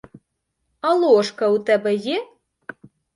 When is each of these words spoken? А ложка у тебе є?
А 0.87 0.91
ложка 0.93 1.49
у 1.49 1.59
тебе 1.59 1.95
є? 1.95 2.27